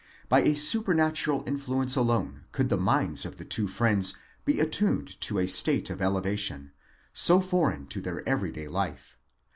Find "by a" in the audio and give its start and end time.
0.29-0.55